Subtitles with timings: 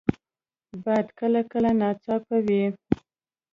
[0.83, 2.63] باد کله کله ناڅاپي وي